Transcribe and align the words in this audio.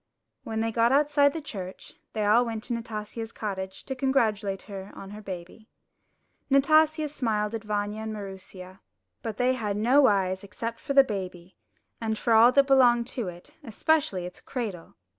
When 0.43 0.61
they 0.61 0.71
got 0.71 0.91
outside 0.91 1.31
the 1.31 1.41
church, 1.43 1.93
they 2.13 2.25
all 2.25 2.43
went 2.43 2.63
to 2.63 2.73
Nastasia' 2.73 3.21
s 3.21 3.31
cottage 3.31 3.83
to 3.83 3.93
congratulate 3.93 4.63
her 4.63 4.91
on 4.95 5.11
her 5.11 5.21
baby. 5.21 5.67
Nastasia 6.49 7.07
smiled 7.07 7.53
at 7.53 7.63
Vanya 7.65 8.01
and 8.01 8.11
Maroosia; 8.11 8.79
but 9.21 9.37
they 9.37 9.51
227 9.51 9.53
MY 9.53 9.89
BOOK 9.91 9.93
HOUSE 9.93 9.93
had 9.93 10.01
no 10.01 10.07
eyes 10.31 10.43
except 10.43 10.79
for 10.79 10.93
the 10.95 11.03
baby, 11.03 11.55
and 12.01 12.17
for 12.17 12.33
all 12.33 12.51
that 12.51 12.65
belonged 12.65 13.05
to 13.09 13.27
it, 13.27 13.53
especially 13.63 14.25
its 14.25 14.41
cradle. 14.41 14.95